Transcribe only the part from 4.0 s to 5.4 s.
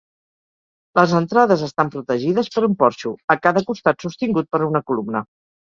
sostingut per una columna.